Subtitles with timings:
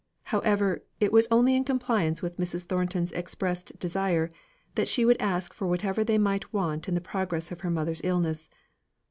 [0.33, 2.65] However, it was only in compliance with Mrs.
[2.65, 4.29] Thornton's expressed desire,
[4.73, 8.01] that she would ask for whatever they might want in the progress of her mother's
[8.03, 8.49] illness.